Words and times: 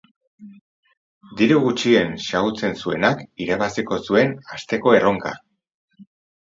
Diru 1.41 1.59
gutxien 1.65 2.17
xahutzen 2.29 2.75
zuenak 2.85 3.23
irabaziko 3.47 4.01
zuen 4.09 4.35
asteko 4.59 5.01
erronka. 5.03 5.41